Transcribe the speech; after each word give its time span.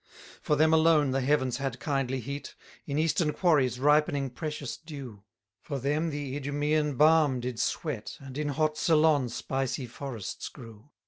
3 0.39 0.39
For 0.41 0.55
them 0.55 0.73
alone 0.73 1.11
the 1.11 1.21
heavens 1.21 1.57
had 1.57 1.79
kindly 1.79 2.19
heat; 2.19 2.55
In 2.87 2.97
eastern 2.97 3.33
quarries 3.33 3.79
ripening 3.79 4.31
precious 4.31 4.75
dew: 4.75 5.21
For 5.61 5.77
them 5.77 6.09
the 6.09 6.39
Idumæan 6.39 6.97
balm 6.97 7.39
did 7.39 7.59
sweat, 7.59 8.17
And 8.19 8.35
in 8.35 8.47
hot 8.49 8.79
Ceylon 8.79 9.29
spicy 9.29 9.85
forests 9.85 10.49
grew. 10.49 10.89